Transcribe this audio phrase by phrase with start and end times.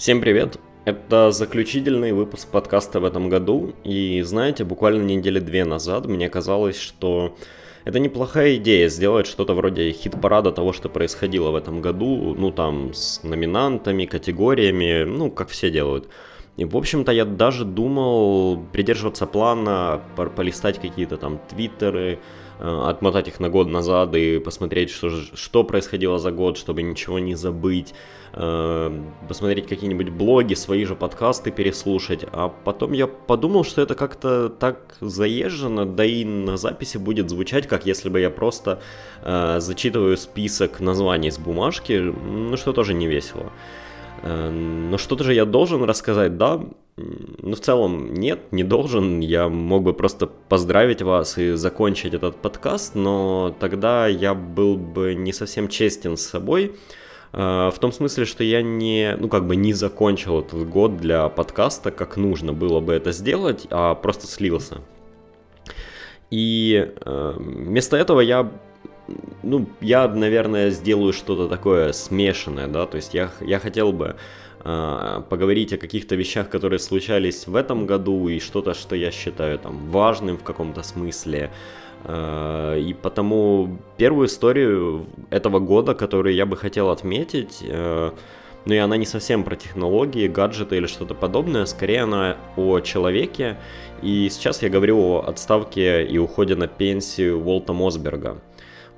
[0.00, 0.58] Всем привет!
[0.86, 6.80] Это заключительный выпуск подкаста в этом году, и знаете, буквально недели две назад мне казалось,
[6.80, 7.36] что
[7.84, 12.94] это неплохая идея сделать что-то вроде хит-парада того, что происходило в этом году, ну там
[12.94, 16.08] с номинантами, категориями, ну как все делают.
[16.56, 20.00] И, в общем-то, я даже думал придерживаться плана,
[20.34, 22.20] полистать какие-то там твиттеры,
[22.60, 27.34] отмотать их на год назад и посмотреть, что, что происходило за год, чтобы ничего не
[27.34, 27.94] забыть,
[28.32, 32.24] э, посмотреть какие-нибудь блоги, свои же подкасты переслушать.
[32.32, 37.66] А потом я подумал, что это как-то так заезжено, да и на записи будет звучать,
[37.66, 38.80] как если бы я просто
[39.22, 43.52] э, зачитываю список названий с бумажки, ну что тоже не весело.
[44.22, 46.60] Но что-то же я должен рассказать, да?
[46.96, 49.20] Ну, в целом, нет, не должен.
[49.20, 55.14] Я мог бы просто поздравить вас и закончить этот подкаст, но тогда я был бы
[55.14, 56.76] не совсем честен с собой.
[57.32, 61.90] В том смысле, что я не, ну, как бы не закончил этот год для подкаста,
[61.90, 64.82] как нужно было бы это сделать, а просто слился.
[66.30, 68.50] И э, вместо этого я
[69.42, 74.16] ну, я, наверное, сделаю что-то такое смешанное, да, то есть я, я хотел бы
[74.64, 79.58] э, поговорить о каких-то вещах, которые случались в этом году, и что-то, что я считаю
[79.58, 81.50] там важным в каком-то смысле.
[82.04, 88.10] Э, и потому первую историю этого года, которую я бы хотел отметить, э,
[88.66, 93.56] ну и она не совсем про технологии, гаджеты или что-то подобное, скорее она о человеке.
[94.02, 98.38] И сейчас я говорю о отставке и уходе на пенсию Волта Мосберга.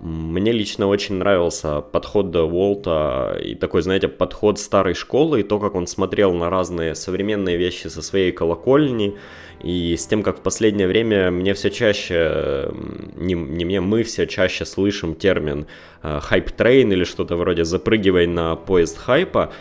[0.02, 5.76] Мне лично очень нравился подход Уолта и такой, знаете, подход старой школы и то, как
[5.76, 9.16] он смотрел на разные современные вещи со своей колокольни
[9.62, 12.68] и с тем, как в последнее время мне все чаще,
[13.14, 15.68] не, не мне, мы все чаще слышим термин
[16.02, 19.52] hype train э, или что-то вроде «запрыгивай на поезд хайпа»,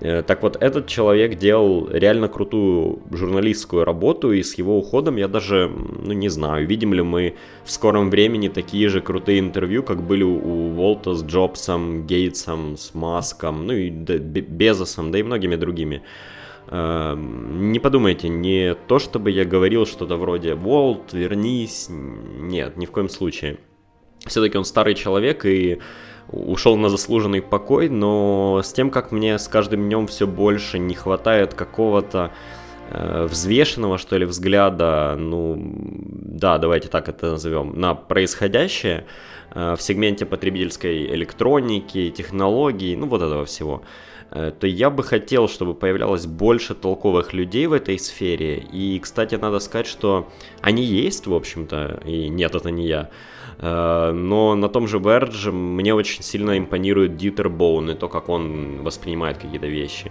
[0.00, 5.68] так вот, этот человек делал реально крутую журналистскую работу, и с его уходом я даже,
[5.68, 7.34] ну не знаю, увидим ли мы
[7.64, 12.94] в скором времени такие же крутые интервью, как были у Уолта с Джобсом, Гейтсом, с
[12.94, 16.02] Маском, ну и Безосом, да и многими другими.
[16.68, 22.90] Эм, не подумайте, не то, чтобы я говорил что-то вроде «Уолт, вернись», нет, ни в
[22.90, 23.58] коем случае.
[24.26, 25.80] Все-таки он старый человек, и
[26.32, 30.94] ушел на заслуженный покой, но с тем, как мне с каждым днем все больше не
[30.94, 32.30] хватает какого-то
[32.90, 39.06] э, взвешенного, что ли, взгляда, ну, да, давайте так это назовем, на происходящее
[39.54, 43.82] э, в сегменте потребительской электроники, технологий, ну, вот этого всего,
[44.30, 48.58] э, то я бы хотел, чтобы появлялось больше толковых людей в этой сфере.
[48.72, 50.28] И, кстати, надо сказать, что
[50.60, 53.10] они есть, в общем-то, и нет, это не я,
[53.62, 58.82] но на том же Verge мне очень сильно импонирует Дитер Боун и то, как он
[58.82, 60.10] воспринимает какие-то вещи.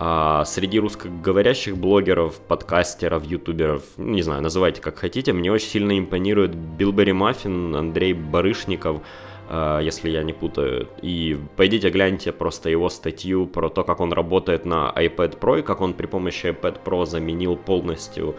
[0.00, 6.54] А среди русскоговорящих блогеров, подкастеров, ютуберов, не знаю, называйте как хотите, мне очень сильно импонирует
[6.54, 9.02] Билбери Маффин, Андрей Барышников,
[9.48, 10.86] э, если я не путаю.
[11.02, 15.62] И пойдите гляньте просто его статью про то, как он работает на iPad Pro и
[15.62, 18.36] как он при помощи iPad Pro заменил полностью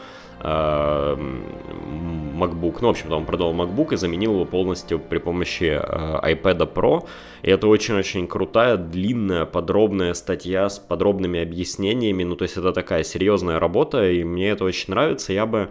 [2.40, 2.78] MacBook.
[2.82, 7.08] Ну, в общем-то, он продал MacBook и заменил его полностью при помощи э, iPad Pro.
[7.42, 12.24] И это очень-очень крутая, длинная, подробная статья с подробными объяснениями.
[12.24, 15.34] Ну, то есть это такая серьезная работа, и мне это очень нравится.
[15.34, 15.70] Я бы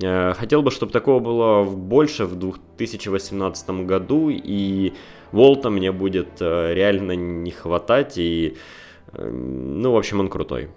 [0.00, 4.92] э, хотел бы, чтобы такого было больше в 2018 году, и
[5.32, 8.56] Волта мне будет э, реально не хватать, и,
[9.12, 10.68] ну, в общем, он крутой.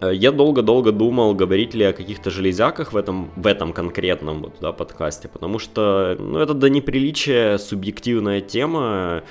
[0.00, 4.56] Э, я долго-долго думал, говорить ли о каких-то железяках в этом, в этом конкретном вот,
[4.60, 9.22] да, подкасте, потому что ну, это до неприличия субъективная тема,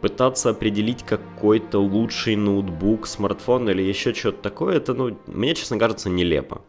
[0.00, 6.08] пытаться определить какой-то лучший ноутбук, смартфон или еще что-то такое, это, ну, мне, честно кажется,
[6.08, 6.62] нелепо.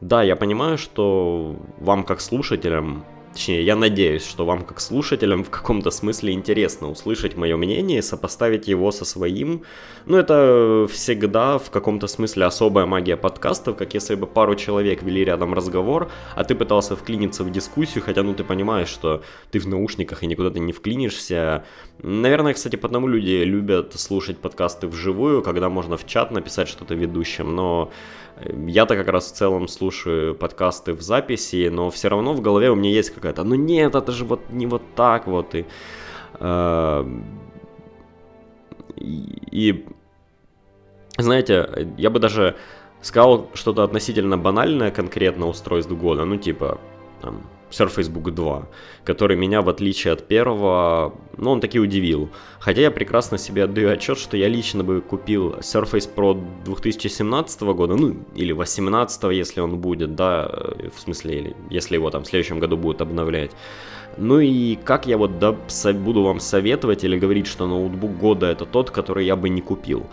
[0.00, 3.04] Да, я понимаю, что вам, как слушателям,
[3.38, 8.02] Точнее, я надеюсь, что вам, как слушателям, в каком-то смысле интересно услышать мое мнение и
[8.02, 9.62] сопоставить его со своим.
[10.06, 15.24] Ну, это всегда в каком-то смысле особая магия подкастов, как если бы пару человек вели
[15.24, 19.68] рядом разговор, а ты пытался вклиниться в дискуссию, хотя, ну, ты понимаешь, что ты в
[19.68, 21.64] наушниках и никуда ты не вклинишься.
[22.02, 27.54] Наверное, кстати, потому люди любят слушать подкасты вживую, когда можно в чат написать что-то ведущим,
[27.54, 27.92] но
[28.66, 32.76] я-то как раз в целом слушаю подкасты в записи, но все равно в голове у
[32.76, 35.54] меня есть какая-то, ну нет, это же вот не вот так вот.
[35.54, 35.66] И,
[36.40, 37.04] э,
[38.96, 39.86] и
[41.16, 42.56] знаете, я бы даже
[43.00, 46.78] сказал что-то относительно банальное конкретно устройств года, ну типа
[47.20, 48.68] там, Surface Book 2,
[49.04, 52.30] который меня, в отличие от первого, ну, он таки удивил.
[52.60, 57.96] Хотя я прекрасно себе отдаю отчет, что я лично бы купил Surface Pro 2017 года,
[57.96, 60.50] ну, или 2018, если он будет, да,
[60.94, 63.52] в смысле, или если его там в следующем году будут обновлять.
[64.16, 65.56] Ну и как я вот да,
[65.92, 70.06] буду вам советовать или говорить, что ноутбук года это тот, который я бы не купил.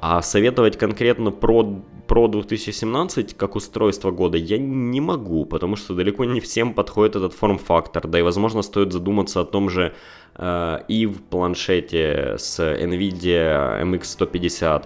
[0.00, 6.24] А советовать конкретно про, про 2017 как устройство года я не могу, потому что далеко
[6.24, 8.06] не всем подходит этот форм-фактор.
[8.06, 9.94] Да и, возможно, стоит задуматься о том же
[10.36, 14.84] э, и в планшете с NVIDIA MX150,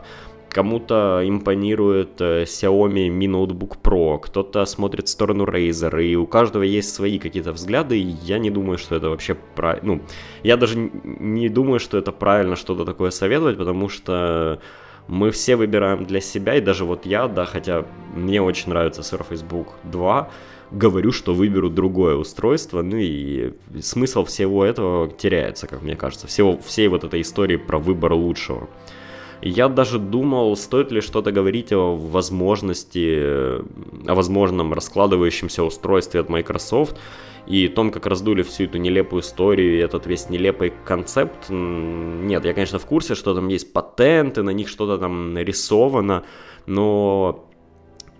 [0.52, 6.62] Кому-то импонирует э, Xiaomi Mi Notebook Pro, кто-то смотрит в сторону Razer, и у каждого
[6.62, 9.94] есть свои какие-то взгляды, и я не думаю, что это вообще правильно.
[9.94, 10.02] Ну,
[10.42, 14.60] я даже не думаю, что это правильно что-то такое советовать, потому что
[15.08, 17.84] мы все выбираем для себя, и даже вот я, да, хотя
[18.14, 20.30] мне очень нравится Surface Book 2,
[20.70, 26.58] говорю, что выберу другое устройство, ну и смысл всего этого теряется, как мне кажется, всего,
[26.58, 28.68] всей вот этой истории про выбор лучшего.
[29.42, 36.96] Я даже думал, стоит ли что-то говорить о возможности, о возможном раскладывающемся устройстве от Microsoft
[37.48, 41.50] и том, как раздули всю эту нелепую историю и этот весь нелепый концепт.
[41.50, 46.22] Нет, я, конечно, в курсе, что там есть патенты, на них что-то там нарисовано,
[46.66, 47.44] но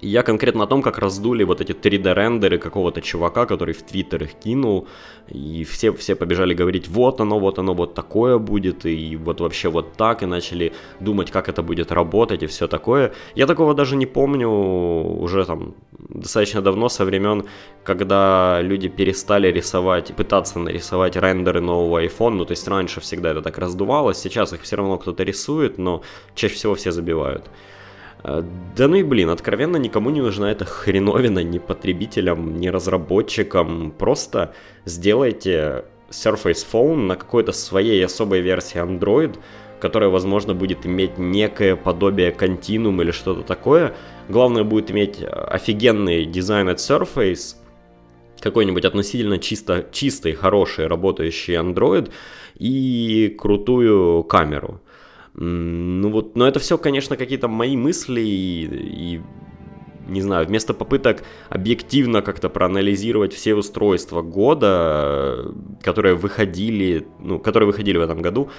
[0.03, 4.35] я конкретно о том, как раздули вот эти 3D-рендеры какого-то чувака, который в Твиттер их
[4.35, 4.89] кинул,
[5.29, 9.69] и все, все побежали говорить, вот оно, вот оно, вот такое будет, и вот вообще
[9.69, 13.13] вот так, и начали думать, как это будет работать, и все такое.
[13.37, 15.75] Я такого даже не помню уже там
[16.09, 17.45] достаточно давно, со времен,
[17.85, 23.41] когда люди перестали рисовать, пытаться нарисовать рендеры нового iPhone, ну то есть раньше всегда это
[23.41, 26.03] так раздувалось, сейчас их все равно кто-то рисует, но
[26.35, 27.49] чаще всего все забивают.
[28.25, 28.43] Э,
[28.77, 33.93] да ну и блин, откровенно никому не нужна эта хреновина, ни потребителям, ни разработчикам.
[33.99, 34.55] Просто
[34.85, 39.39] сделайте Surface Phone на какой-то своей особой версии Android,
[39.81, 43.95] которая, возможно, будет иметь некое подобие Continuum или что-то такое.
[44.29, 47.57] Главное будет иметь офигенный дизайн от Surface,
[48.41, 52.11] какой-нибудь относительно чисто, чистый, хороший, работающий Android
[52.59, 54.81] и крутую камеру.
[55.35, 59.21] Ну вот, но это все, конечно, какие-то мои мысли и, и
[60.09, 65.53] не знаю, вместо попыток объективно как-то проанализировать все устройства года,
[65.83, 68.51] которые выходили, ну, которые выходили в этом году,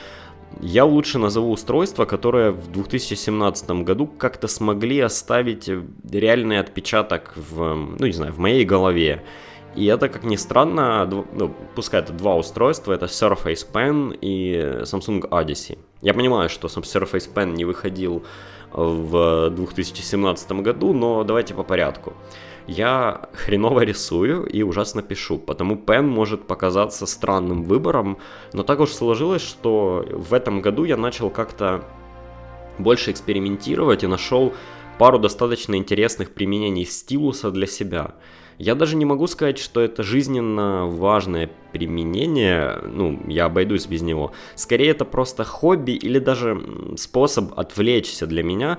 [0.62, 5.70] я лучше назову устройства, которые в 2017 году как-то смогли оставить
[6.10, 9.24] реальный отпечаток в, ну, не знаю, в моей голове.
[9.76, 15.28] И это, как ни странно, ну, пускай это два устройства, это Surface Pen и Samsung
[15.30, 15.80] Odyssey.
[16.02, 18.24] Я понимаю, что Surface Pen не выходил
[18.72, 22.14] в 2017 году, но давайте по порядку.
[22.68, 28.18] Я хреново рисую и ужасно пишу, потому Pen может показаться странным выбором,
[28.54, 31.84] но так уж сложилось, что в этом году я начал как-то
[32.80, 34.54] больше экспериментировать и нашел
[34.98, 38.16] пару достаточно интересных применений стилуса для себя.
[38.58, 44.32] Я даже не могу сказать, что это жизненно важное применение, ну, я обойдусь без него.
[44.56, 46.62] Скорее, это просто хобби или даже
[46.98, 48.78] способ отвлечься для меня,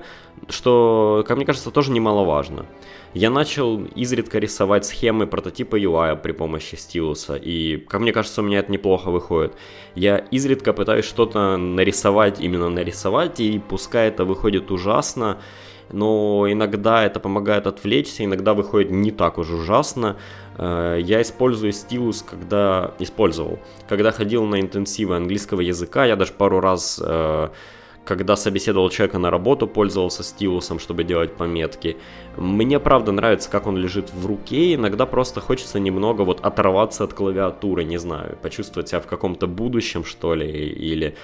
[0.49, 2.65] что, как мне кажется, тоже немаловажно.
[3.13, 8.45] Я начал изредка рисовать схемы прототипа UI при помощи стилуса, и, как мне кажется, у
[8.45, 9.53] меня это неплохо выходит.
[9.95, 15.39] Я изредка пытаюсь что-то нарисовать, именно нарисовать, и пускай это выходит ужасно,
[15.91, 20.17] но иногда это помогает отвлечься, иногда выходит не так уж ужасно.
[20.57, 26.59] Э, я использую стилус, когда использовал, когда ходил на интенсивы английского языка, я даже пару
[26.59, 27.49] раз э,
[28.05, 31.97] когда собеседовал человека на работу, пользовался стилусом, чтобы делать пометки.
[32.37, 37.13] Мне правда нравится, как он лежит в руке, иногда просто хочется немного вот оторваться от
[37.13, 41.15] клавиатуры, не знаю, почувствовать себя в каком-то будущем, что ли, или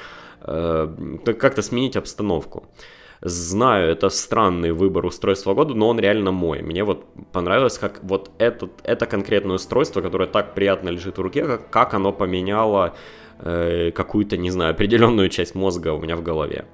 [0.42, 2.66] э, как-то сменить обстановку.
[3.24, 6.64] Знаю, это странный выбор устройства года, но он реально мой.
[6.64, 11.46] Мне вот понравилось, как вот этот, это конкретное устройство, которое так приятно лежит в руке,
[11.46, 12.96] как, как оно поменяло
[13.38, 16.66] э, какую-то, не знаю, определенную часть мозга у меня в голове.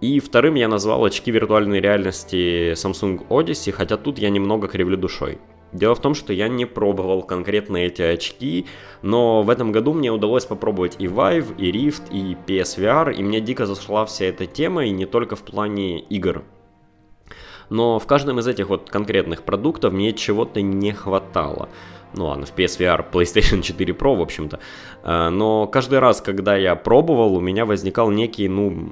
[0.00, 5.38] И вторым я назвал очки виртуальной реальности Samsung Odyssey, хотя тут я немного кривлю душой.
[5.72, 8.66] Дело в том, что я не пробовал конкретно эти очки,
[9.02, 13.40] но в этом году мне удалось попробовать и Vive, и Rift, и PSVR, и мне
[13.40, 16.42] дико зашла вся эта тема, и не только в плане игр.
[17.68, 21.68] Но в каждом из этих вот конкретных продуктов мне чего-то не хватало.
[22.14, 24.58] Ну ладно, в PSVR PlayStation 4 Pro, в общем-то.
[25.02, 28.90] Э, но каждый раз, когда я пробовал, у меня возникал некий, ну,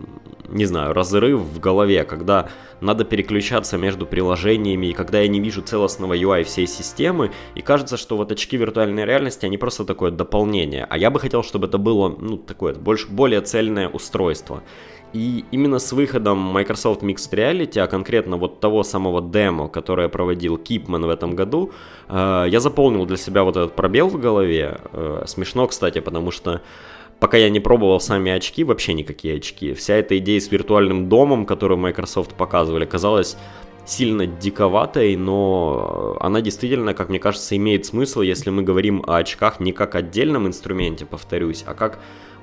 [0.49, 2.49] не знаю, разрыв в голове, когда
[2.81, 7.97] надо переключаться между приложениями, и когда я не вижу целостного UI всей системы, и кажется,
[7.97, 10.87] что вот очки виртуальной реальности, они просто такое дополнение.
[10.89, 14.63] А я бы хотел, чтобы это было, ну, такое, больше, более цельное устройство.
[15.13, 20.59] И именно с выходом Microsoft Mixed Reality, а конкретно вот того самого демо, которое проводил
[20.59, 21.73] Кипман в этом году,
[22.09, 24.79] э, я заполнил для себя вот этот пробел в голове.
[24.93, 26.61] Э, смешно, кстати, потому что
[27.21, 31.47] пока я не пробовал сами очки, вообще никакие очки, вся эта идея с виртуальным домом,
[31.47, 33.37] которую Microsoft показывали, казалась
[33.87, 39.61] сильно диковатой, но она действительно, как мне кажется, имеет смысл, если мы говорим о очках
[39.61, 41.99] не как отдельном инструменте, повторюсь, а как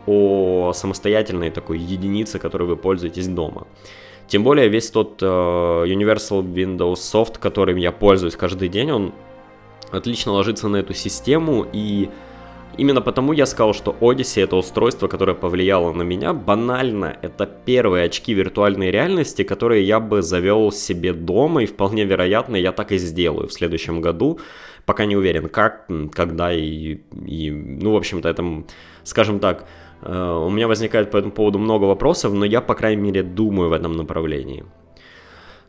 [0.05, 3.67] о самостоятельной такой единице, которой вы пользуетесь дома.
[4.27, 9.13] Тем более весь тот uh, Universal Windows Soft, которым я пользуюсь каждый день, он
[9.91, 12.09] отлично ложится на эту систему, и
[12.77, 16.33] именно потому я сказал, что Odyssey это устройство, которое повлияло на меня.
[16.33, 22.55] Банально, это первые очки виртуальной реальности, которые я бы завел себе дома, и вполне вероятно
[22.55, 24.39] я так и сделаю в следующем году.
[24.85, 28.63] Пока не уверен, как, когда и, и ну, в общем-то, это,
[29.03, 33.01] скажем так, Э, у меня возникает по этому поводу много вопросов, но я, по крайней
[33.01, 34.63] мере, думаю в этом направлении.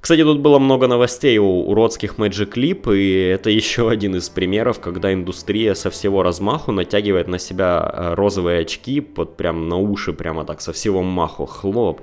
[0.06, 4.78] Кстати, тут было много новостей у уродских Magic Leap, и это еще один из примеров,
[4.78, 10.12] когда индустрия со всего размаху натягивает на себя э, розовые очки, под прям на уши,
[10.12, 12.02] прямо так со всего маху, хлоп,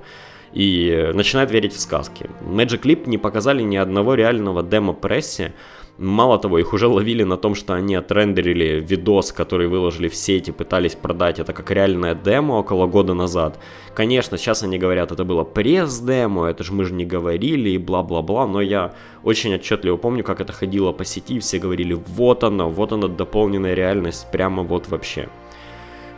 [0.54, 2.30] и начинает верить в сказки.
[2.42, 5.52] Magic Leap не показали ни одного реального демо-прессе,
[5.96, 10.50] Мало того, их уже ловили на том, что они отрендерили видос, который выложили в сети,
[10.50, 13.60] пытались продать это как реальное демо около года назад.
[13.94, 18.48] Конечно, сейчас они говорят, это было пресс-демо, это же мы же не говорили и бла-бла-бла,
[18.48, 18.92] но я
[19.22, 23.74] очень отчетливо помню, как это ходило по сети, все говорили, вот она, вот она дополненная
[23.74, 25.28] реальность, прямо вот вообще.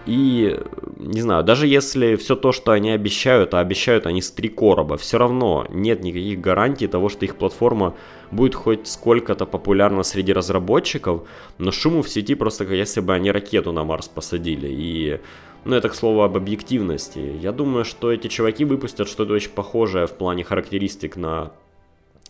[0.06, 0.56] И,
[0.98, 4.96] не знаю, даже если все то, что они обещают, а обещают они с три короба,
[4.96, 7.94] все равно нет никаких гарантий того, что их платформа
[8.30, 11.26] будет хоть сколько-то популярна среди разработчиков,
[11.58, 14.68] но шуму в сети просто как если бы они ракету на Марс посадили.
[14.70, 15.20] И,
[15.64, 17.18] ну, это, к слову, об объективности.
[17.42, 21.50] Я думаю, что эти чуваки выпустят что-то очень похожее в плане характеристик на...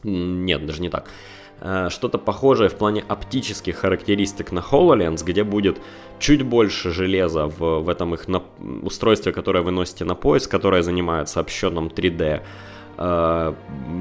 [0.02, 1.10] Нет, даже не так
[1.88, 5.78] что-то похожее в плане оптических характеристик на HoloLens, где будет
[6.18, 8.42] чуть больше железа в, в этом их на,
[8.82, 12.42] устройстве, которое вы носите на пояс, которое занимается обсчетом 3D.
[12.98, 13.54] Э,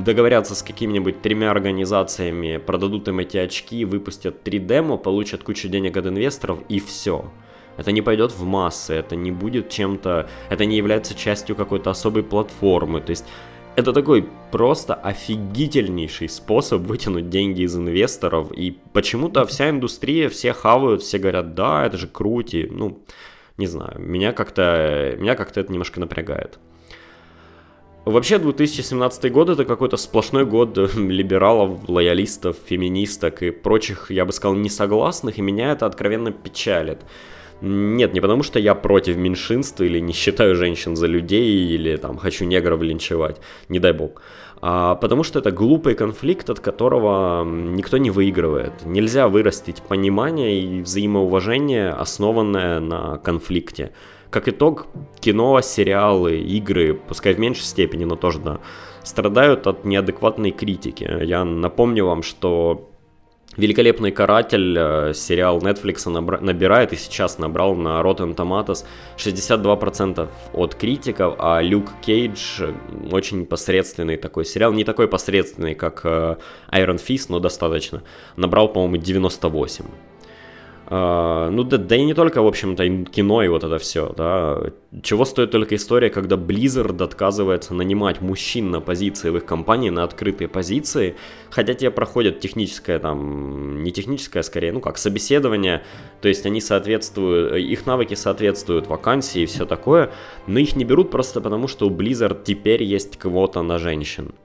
[0.03, 6.07] договорятся с какими-нибудь тремя организациями, продадут им эти очки, выпустят 3 получат кучу денег от
[6.07, 7.25] инвесторов и все.
[7.77, 12.24] Это не пойдет в массы, это не будет чем-то, это не является частью какой-то особой
[12.24, 13.01] платформы.
[13.01, 13.25] То есть
[13.75, 18.51] это такой просто офигительнейший способ вытянуть деньги из инвесторов.
[18.53, 22.67] И почему-то вся индустрия, все хавают, все говорят, да, это же крути.
[22.70, 23.03] Ну,
[23.58, 26.60] не знаю, меня как-то, меня как-то это немножко напрягает.
[28.05, 34.55] Вообще 2017 год это какой-то сплошной год либералов, лоялистов, феминисток и прочих, я бы сказал,
[34.55, 37.00] несогласных, и меня это откровенно печалит.
[37.62, 42.17] Нет, не потому что я против меньшинства или не считаю женщин за людей или там
[42.17, 44.21] хочу негров линчевать, не дай бог.
[44.62, 48.85] А потому что это глупый конфликт, от которого никто не выигрывает.
[48.85, 53.91] Нельзя вырастить понимание и взаимоуважение, основанное на конфликте.
[54.29, 54.88] Как итог,
[55.19, 58.59] кино, сериалы, игры, пускай в меньшей степени, но тоже да,
[59.03, 61.09] страдают от неадекватной критики.
[61.24, 62.89] Я напомню вам, что
[63.57, 66.09] Великолепный каратель, э, сериал Netflix
[66.41, 68.85] набирает и сейчас набрал на Rotten Tomatoes
[69.17, 72.62] 62% от критиков, а Люк Кейдж
[73.12, 76.35] очень посредственный такой сериал, не такой посредственный, как э,
[76.71, 78.03] Iron Fist, но достаточно,
[78.35, 79.85] набрал, по-моему, 98%.
[80.87, 84.71] Uh, ну да, да и не только, в общем-то, кино и вот это все, да.
[85.01, 90.03] Чего стоит только история, когда Blizzard отказывается нанимать мужчин на позиции в их компании, на
[90.03, 91.15] открытые позиции,
[91.49, 95.81] хотя те проходят техническое там, не техническое, а скорее, ну как, собеседование,
[96.21, 100.11] то есть они соответствуют, их навыки соответствуют вакансии и все такое,
[100.45, 104.35] но их не берут просто потому, что у Blizzard теперь есть квота на женщин.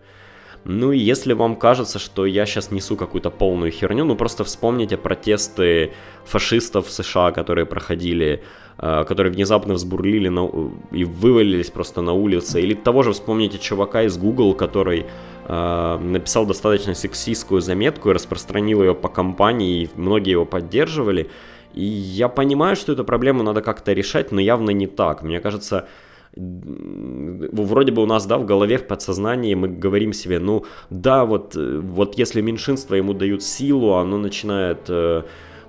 [0.65, 4.97] Ну и если вам кажется, что я сейчас несу какую-то полную херню, ну просто вспомните
[4.97, 5.93] протесты
[6.25, 8.43] фашистов в США, которые проходили,
[8.79, 10.51] э, которые внезапно взбурлили на,
[10.93, 12.61] и вывалились просто на улице.
[12.61, 15.07] Или того же вспомните чувака из Google, который
[15.49, 21.31] э, написал достаточно сексистскую заметку и распространил ее по компании, и многие его поддерживали.
[21.73, 25.23] И я понимаю, что эту проблему надо как-то решать, но явно не так.
[25.23, 25.89] Мне кажется,
[26.37, 31.57] вроде бы у нас, да, в голове, в подсознании мы говорим себе, ну, да, вот,
[31.57, 35.23] э, вот если меньшинство ему дают силу, оно начинает, э,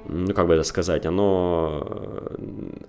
[0.08, 1.88] ну, как бы это сказать, оно,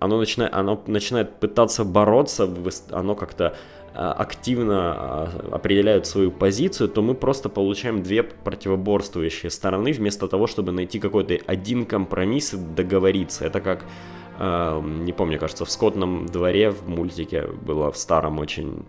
[0.00, 2.48] оно, начинает, оно начинает пытаться бороться,
[2.90, 3.54] оно как-то
[3.94, 10.98] активно определяют свою позицию, то мы просто получаем две противоборствующие стороны вместо того, чтобы найти
[10.98, 13.44] какой-то один компромисс и договориться.
[13.44, 13.84] Это как,
[14.42, 18.84] не помню, кажется, в «Скотном дворе» в мультике было в старом очень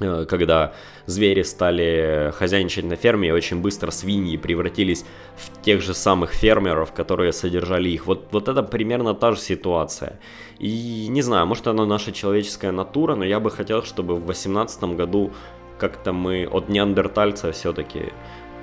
[0.00, 0.72] Э, когда
[1.06, 5.04] звери стали хозяйничать на ферме, и очень быстро свиньи превратились
[5.36, 8.06] в тех же самых фермеров, которые содержали их.
[8.06, 10.20] Вот, вот это примерно та же ситуация.
[10.58, 14.84] И не знаю, может она наша человеческая натура, но я бы хотел, чтобы в 2018
[14.96, 15.32] году
[15.78, 18.12] как-то мы от неандертальца все-таки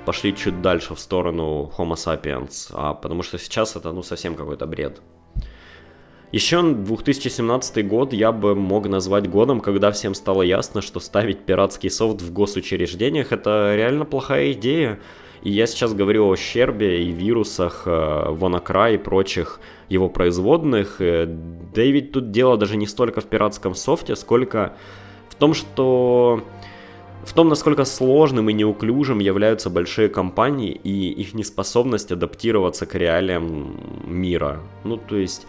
[0.04, 4.66] пошли чуть дальше в сторону Homo sapiens, а потому что сейчас это ну совсем какой-то
[4.66, 5.00] бред.
[6.32, 11.88] Еще 2017 год я бы мог назвать годом, когда всем стало ясно, что ставить пиратский
[11.88, 14.98] софт в госучреждениях это реально плохая идея.
[15.42, 21.00] И я сейчас говорю о щербе и вирусах, Ванакра и прочих его производных.
[21.00, 24.72] Э, да и ведь тут дело даже не столько в пиратском софте, сколько
[25.28, 26.42] в том, что
[27.24, 33.78] в том, насколько сложным и неуклюжим являются большие компании и их неспособность адаптироваться к реалиям
[34.04, 34.60] мира.
[34.82, 35.46] Ну, то есть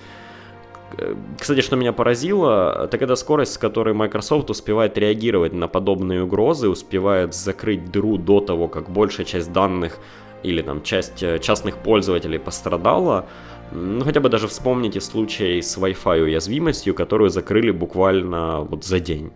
[1.38, 6.70] кстати, что меня поразило, так это скорость, с которой Microsoft успевает реагировать на подобные угрозы,
[6.70, 10.00] успевает закрыть дыру до того, как большая часть данных
[10.44, 13.26] или там часть э, частных пользователей пострадала.
[13.72, 19.32] Ну, хотя бы даже вспомните случай с Wi-Fi уязвимостью, которую закрыли буквально вот за день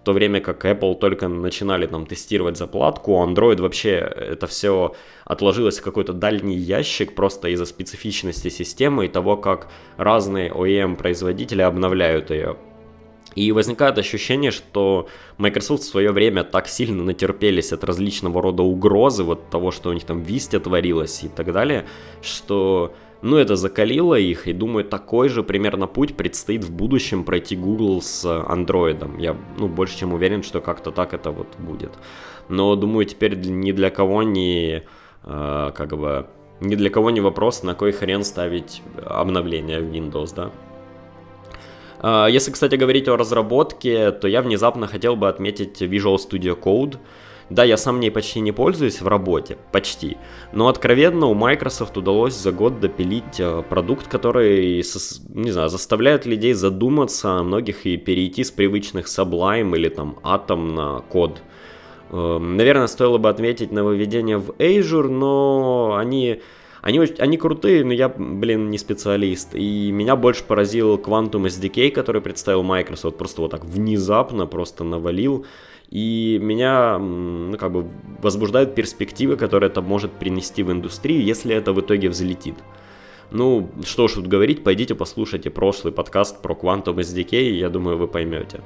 [0.00, 5.78] в то время как Apple только начинали там тестировать заплатку, Android вообще это все отложилось
[5.78, 12.56] в какой-то дальний ящик просто из-за специфичности системы и того, как разные OEM-производители обновляют ее.
[13.34, 19.22] И возникает ощущение, что Microsoft в свое время так сильно натерпелись от различного рода угрозы,
[19.22, 21.84] вот того, что у них там Vista творилось и так далее,
[22.22, 27.56] что ну, это закалило их, и думаю, такой же примерно путь предстоит в будущем пройти
[27.56, 29.20] Google с Android.
[29.20, 31.92] Я, ну, больше чем уверен, что как-то так это вот будет.
[32.48, 34.82] Но, думаю, теперь ни для кого не,
[35.24, 36.26] э, как бы,
[36.60, 40.50] ни для кого не вопрос, на кой хрен ставить обновление в Windows, да?
[41.98, 46.96] А, если, кстати, говорить о разработке, то я внезапно хотел бы отметить Visual Studio Code–
[47.50, 50.16] да, я сам ней почти не пользуюсь в работе, почти,
[50.52, 54.76] но откровенно у Microsoft удалось за год допилить э, продукт, который,
[55.28, 60.72] не знаю, заставляет людей задуматься о многих и перейти с привычных Sublime или там Atom
[60.72, 61.42] на код.
[62.12, 66.40] Эм, наверное, стоило бы отметить нововведение в Azure, но они
[66.82, 69.54] они, они крутые, но я, блин, не специалист.
[69.54, 73.18] И меня больше поразил Quantum SDK, который представил Microsoft.
[73.18, 75.44] Просто вот так внезапно просто навалил.
[75.90, 77.86] И меня, ну, как бы,
[78.22, 82.54] возбуждают перспективы, которые это может принести в индустрию, если это в итоге взлетит.
[83.32, 88.06] Ну, что ж тут говорить, пойдите послушайте прошлый подкаст про Quantum SDK, я думаю, вы
[88.06, 88.60] поймете.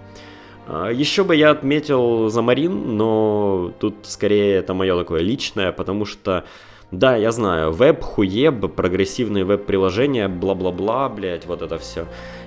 [0.67, 6.45] А, Еще бы я отметил Замарин, но тут скорее это мое такое личное, потому что
[6.91, 12.07] да, я знаю, веб, хуеб, прогрессивные веб-приложения, бла-бла-бла, блять, вот это все.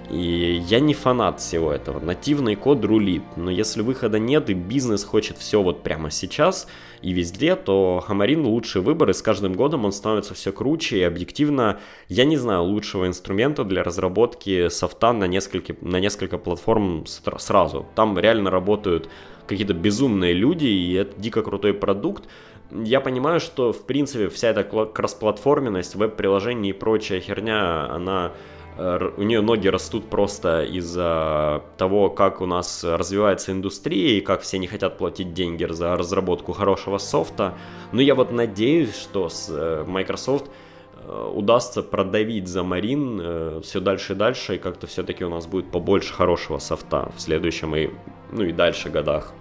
[0.10, 2.00] И я не фанат всего этого.
[2.00, 3.24] Нативный код рулит.
[3.36, 6.68] Но если выхода нет и бизнес хочет все вот прямо сейчас
[7.02, 11.00] и везде, то Хамарин лучший выбор, и с каждым годом он становится все круче.
[11.00, 17.06] И объективно, я не знаю лучшего инструмента для разработки софта на несколько, на несколько платформ
[17.06, 17.86] сразу.
[17.96, 19.10] Там реально работают
[19.46, 22.26] какие-то безумные люди, и это дико крутой продукт.
[22.72, 28.34] Я понимаю, что, в принципе, вся эта кроссплатформенность, веб-приложений и прочая херня, она
[28.78, 34.60] у нее ноги растут просто из-за того, как у нас развивается индустрия и как все
[34.60, 37.56] не хотят платить деньги за разработку хорошего софта.
[37.92, 40.52] Но я вот надеюсь, что с э, Microsoft
[40.94, 45.48] э, удастся продавить за Марин э, все дальше и дальше, и как-то все-таки у нас
[45.48, 47.90] будет побольше хорошего софта в следующем и,
[48.32, 49.34] ну и дальше годах.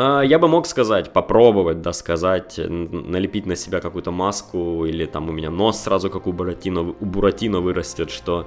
[0.00, 5.28] А, я бы мог сказать, попробовать, да, сказать, налепить на себя какую-то маску, или там
[5.28, 8.46] у меня нос сразу как у Буратино, у Буратино вырастет, что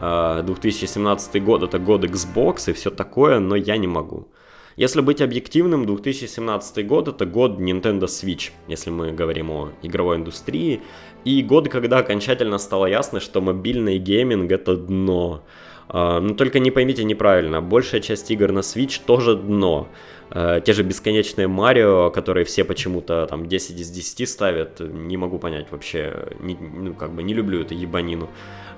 [0.00, 4.28] 2017 а, год это год Xbox и все такое, но я не могу.
[4.76, 10.82] Если быть объективным, 2017 год это год Nintendo Switch, если мы говорим о игровой индустрии,
[11.24, 15.42] и год, когда окончательно стало ясно, что мобильный гейминг это дно.
[15.88, 19.88] А, но только не поймите неправильно, большая часть игр на Switch тоже дно.
[20.34, 25.38] Э, те же бесконечные Марио, которые все почему-то там 10 из 10 ставят, не могу
[25.38, 28.28] понять вообще, не, ну как бы не люблю эту ебанину.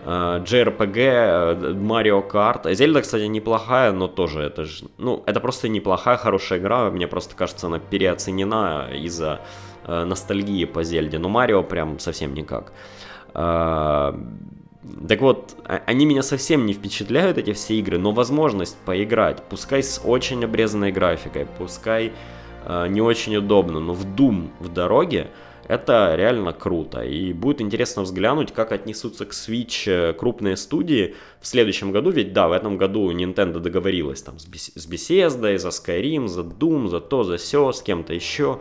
[0.05, 2.75] JRPG, Mario Kart.
[2.75, 4.85] Зельда, кстати, неплохая, но тоже это же...
[4.99, 6.90] Ну, это просто неплохая, хорошая игра.
[6.90, 9.40] Мне просто кажется, она переоценена из-за
[9.87, 11.19] uh, ностальгии по Зельде.
[11.19, 12.75] Но Марио прям совсем никак.
[13.33, 14.14] Uh,
[15.09, 19.83] Так вот, а, они меня совсем не впечатляют, эти все игры, но возможность поиграть, пускай
[19.83, 22.12] с очень обрезанной графикой, пускай
[22.66, 25.31] э, не очень удобно, но в Doom в дороге,
[25.66, 27.03] это реально круто.
[27.03, 32.11] И будет интересно взглянуть, как отнесутся к Switch э, крупные студии в следующем году.
[32.11, 37.01] Ведь да, в этом году Nintendo договорилась там с Bethesda, за Skyrim, за Doom, за
[37.01, 38.61] то, за все, с кем-то еще.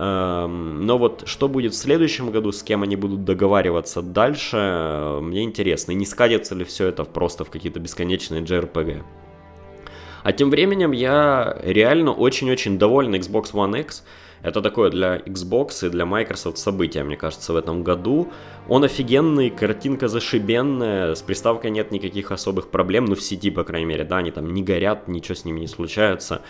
[0.00, 5.20] Эм, но вот что будет в следующем году, с кем они будут договариваться дальше, э,
[5.20, 5.90] мне интересно.
[5.90, 9.02] И не скатится ли все это просто в какие-то бесконечные JRPG.
[10.22, 14.04] А тем временем я реально очень-очень доволен Xbox One X.
[14.42, 18.28] Это такое для Xbox и для Microsoft событие, мне кажется, в этом году.
[18.68, 23.86] Он офигенный, картинка зашибенная, с приставкой нет никаких особых проблем, ну в сети, по крайней
[23.86, 26.42] мере, да, они там не горят, ничего с ними не случается.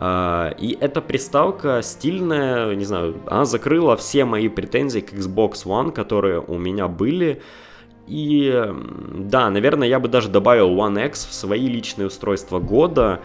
[0.00, 5.90] А, и эта приставка стильная, не знаю, она закрыла все мои претензии к Xbox One,
[5.90, 7.42] которые у меня были.
[8.06, 8.64] И
[9.12, 13.20] да, наверное, я бы даже добавил One X в свои личные устройства года,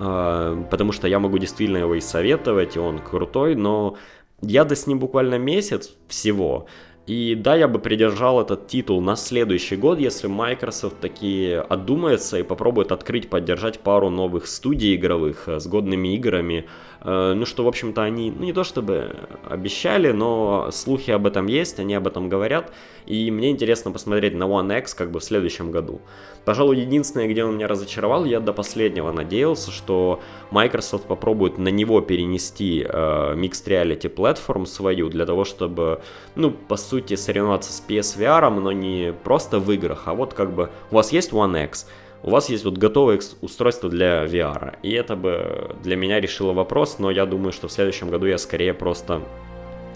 [0.00, 3.96] а, потому что я могу действительно его и советовать, и он крутой, но
[4.42, 6.66] я до с ним буквально месяц всего,
[7.06, 12.42] и да, я бы придержал этот титул на следующий год, если Microsoft такие одумается и
[12.42, 16.66] попробует открыть, поддержать пару новых студий игровых э, с годными играми.
[17.02, 19.16] Э, ну, что, в общем-то, они, ну, не то чтобы
[19.48, 22.72] обещали, но слухи об этом есть, они об этом говорят.
[23.06, 26.00] И мне интересно посмотреть на One X как бы в следующем году.
[26.44, 32.00] Пожалуй, единственное, где он меня разочаровал, я до последнего надеялся, что Microsoft попробует на него
[32.00, 36.00] перенести э, Mixed Reality Platform свою, для того, чтобы,
[36.34, 40.70] ну, по сути, соревноваться с PSVR, но не просто в играх, а вот как бы
[40.90, 41.88] у вас есть One X,
[42.26, 44.74] у вас есть вот готовое устройство для VR.
[44.82, 48.36] И это бы для меня решило вопрос, но я думаю, что в следующем году я
[48.36, 49.22] скорее просто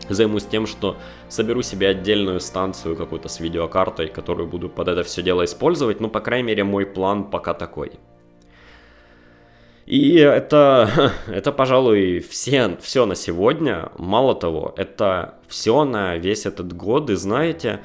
[0.08, 0.96] займусь тем, что
[1.28, 6.00] соберу себе отдельную станцию какую-то с видеокартой, которую буду под это все дело использовать.
[6.00, 7.92] Ну, по крайней мере, мой план пока такой.
[9.86, 13.90] И это, это пожалуй, все, все на сегодня.
[13.98, 17.10] Мало того, это все на весь этот год.
[17.10, 17.80] И знаете,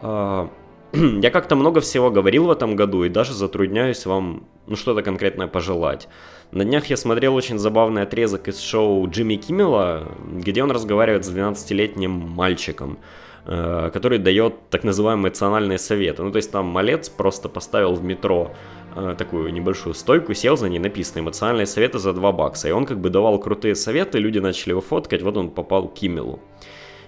[0.00, 0.48] э,
[1.22, 5.46] я как-то много всего говорил в этом году и даже затрудняюсь вам ну, что-то конкретное
[5.46, 6.08] пожелать.
[6.50, 11.30] На днях я смотрел очень забавный отрезок из шоу Джимми Киммела, где он разговаривает с
[11.34, 12.98] 12-летним мальчиком,
[13.46, 16.22] э, который дает так называемые эмоциональные советы.
[16.22, 18.52] Ну, то есть там малец просто поставил в метро
[18.94, 22.68] э, такую небольшую стойку, сел за ней, написано «Эмоциональные советы за 2 бакса».
[22.68, 25.94] И он как бы давал крутые советы, люди начали его фоткать, вот он попал к
[25.94, 26.40] Киммелу.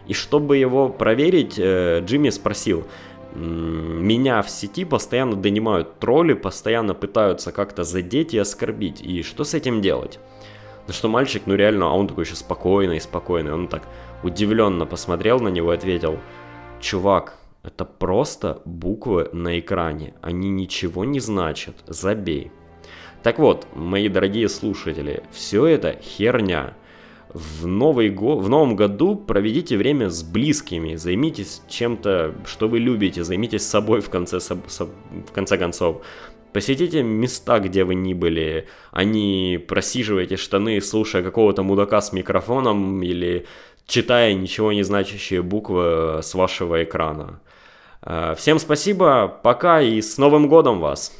[0.06, 2.86] И чтобы его проверить, э, Джимми спросил–
[3.34, 9.00] меня в сети постоянно донимают тролли, постоянно пытаются как-то задеть и оскорбить.
[9.00, 10.18] И что с этим делать?
[10.86, 13.52] На что мальчик, ну реально, а он такой еще спокойный, спокойный.
[13.52, 13.82] Он так
[14.22, 16.18] удивленно посмотрел на него и ответил,
[16.80, 22.52] чувак, это просто буквы на экране, они ничего не значат, забей.
[23.22, 26.74] Так вот, мои дорогие слушатели, все это херня
[27.34, 28.36] в, Новый го...
[28.36, 34.08] в новом году проведите время с близкими, займитесь чем-то, что вы любите, займитесь собой в
[34.08, 36.02] конце, в конце концов.
[36.52, 43.02] Посетите места, где вы ни были, а не просиживайте штаны, слушая какого-то мудака с микрофоном
[43.02, 43.46] или
[43.86, 47.40] читая ничего не значащие буквы с вашего экрана.
[48.02, 51.12] Э, всем спасибо, пока и с Новым годом вас!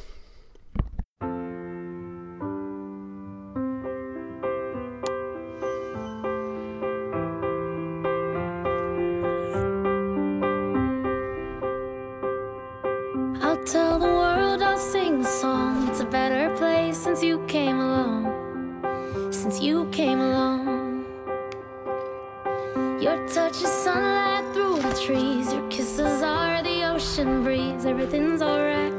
[16.93, 21.05] since you came along, since you came along.
[23.01, 28.94] Your touch is sunlight through the trees, your kisses are the ocean breeze, everything's alright.